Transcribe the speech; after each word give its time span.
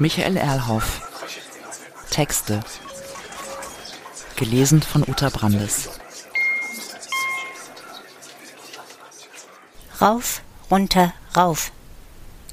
Michael 0.00 0.38
Erlhoff. 0.38 1.02
Texte. 2.08 2.60
Gelesen 4.34 4.80
von 4.80 5.02
Uta 5.06 5.28
Brandes. 5.28 5.90
Rauf, 10.00 10.40
runter, 10.70 11.12
rauf. 11.36 11.70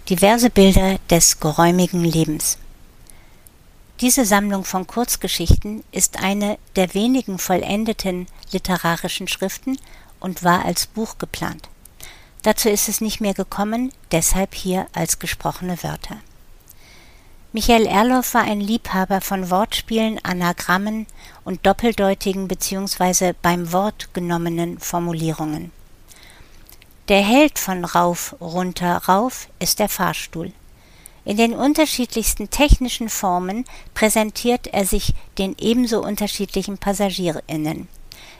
Diverse 0.09 0.49
Bilder 0.49 0.99
des 1.09 1.39
geräumigen 1.39 2.03
Lebens. 2.03 2.57
Diese 4.01 4.25
Sammlung 4.25 4.65
von 4.65 4.85
Kurzgeschichten 4.85 5.85
ist 5.93 6.21
eine 6.21 6.57
der 6.75 6.93
wenigen 6.95 7.39
vollendeten 7.39 8.27
literarischen 8.51 9.29
Schriften 9.29 9.79
und 10.19 10.43
war 10.43 10.65
als 10.65 10.85
Buch 10.85 11.17
geplant. 11.17 11.69
Dazu 12.41 12.67
ist 12.67 12.89
es 12.89 12.99
nicht 12.99 13.21
mehr 13.21 13.33
gekommen, 13.33 13.93
deshalb 14.11 14.53
hier 14.53 14.87
als 14.91 15.19
gesprochene 15.19 15.81
Wörter. 15.81 16.17
Michael 17.53 17.85
Erloff 17.85 18.33
war 18.33 18.43
ein 18.43 18.59
Liebhaber 18.59 19.21
von 19.21 19.49
Wortspielen, 19.49 20.19
Anagrammen 20.21 21.07
und 21.45 21.65
doppeldeutigen 21.65 22.49
bzw. 22.49 23.33
beim 23.41 23.71
Wort 23.71 24.13
genommenen 24.13 24.79
Formulierungen. 24.79 25.71
Der 27.07 27.21
Held 27.21 27.57
von 27.57 27.85
Rauf, 27.85 28.35
runter, 28.41 28.97
rauf 29.07 29.47
ist 29.59 29.79
der 29.79 29.87
Fahrstuhl. 29.87 30.51
In 31.23 31.37
den 31.37 31.53
unterschiedlichsten 31.53 32.49
technischen 32.49 33.07
Formen 33.07 33.63
präsentiert 33.93 34.67
er 34.67 34.85
sich 34.85 35.13
den 35.37 35.55
ebenso 35.57 36.03
unterschiedlichen 36.03 36.77
PassagierInnen. 36.77 37.87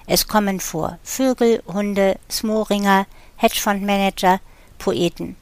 Es 0.05 0.27
kommen 0.27 0.59
vor 0.59 0.99
Vögel, 1.03 1.63
Hunde, 1.65 2.19
Smoringer, 2.29 3.07
Hedgefondsmanager, 3.37 4.41
Poeten. 4.79 5.37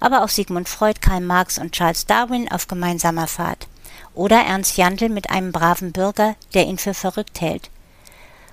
Aber 0.00 0.22
auch 0.22 0.28
Sigmund 0.28 0.68
Freud, 0.68 1.00
Karl 1.00 1.20
Marx 1.20 1.58
und 1.58 1.72
Charles 1.72 2.06
Darwin 2.06 2.50
auf 2.50 2.68
gemeinsamer 2.68 3.26
Fahrt. 3.26 3.66
Oder 4.14 4.40
Ernst 4.44 4.76
Jandl 4.76 5.08
mit 5.08 5.30
einem 5.30 5.52
braven 5.52 5.92
Bürger, 5.92 6.36
der 6.54 6.66
ihn 6.66 6.78
für 6.78 6.94
verrückt 6.94 7.40
hält. 7.40 7.70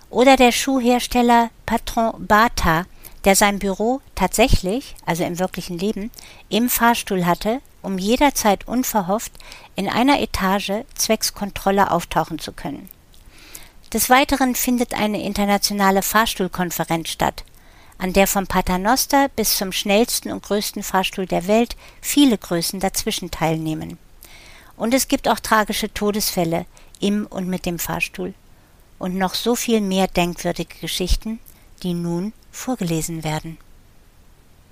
Oder 0.09 0.37
der 0.37 0.51
Schuhhersteller 0.51 1.49
Patron 1.65 2.13
Bata, 2.27 2.85
der 3.25 3.35
sein 3.35 3.59
Büro 3.59 4.01
tatsächlich, 4.13 4.95
also 5.05 5.23
im 5.23 5.39
wirklichen 5.39 5.77
Leben, 5.77 6.11
im 6.49 6.69
Fahrstuhl 6.69 7.25
hatte 7.25 7.61
um 7.85 7.97
jederzeit 7.99 8.67
unverhofft 8.67 9.31
in 9.75 9.87
einer 9.87 10.19
Etage 10.19 10.83
zwecks 10.95 11.33
Kontrolle 11.33 11.91
auftauchen 11.91 12.39
zu 12.39 12.51
können. 12.51 12.89
Des 13.93 14.09
Weiteren 14.09 14.55
findet 14.55 14.95
eine 14.95 15.23
internationale 15.23 16.01
Fahrstuhlkonferenz 16.01 17.09
statt, 17.09 17.43
an 17.97 18.13
der 18.13 18.27
vom 18.27 18.47
Paternoster 18.47 19.29
bis 19.29 19.57
zum 19.57 19.71
schnellsten 19.71 20.31
und 20.31 20.43
größten 20.43 20.83
Fahrstuhl 20.83 21.25
der 21.25 21.47
Welt 21.47 21.75
viele 22.01 22.37
Größen 22.37 22.79
dazwischen 22.79 23.31
teilnehmen. 23.31 23.97
Und 24.77 24.93
es 24.93 25.07
gibt 25.07 25.27
auch 25.27 25.39
tragische 25.39 25.93
Todesfälle 25.93 26.65
im 26.99 27.25
und 27.25 27.47
mit 27.47 27.65
dem 27.65 27.79
Fahrstuhl. 27.79 28.33
Und 28.99 29.15
noch 29.15 29.33
so 29.33 29.55
viel 29.55 29.81
mehr 29.81 30.07
denkwürdige 30.07 30.79
Geschichten, 30.79 31.39
die 31.83 31.93
nun 31.93 32.33
vorgelesen 32.51 33.23
werden. 33.23 33.57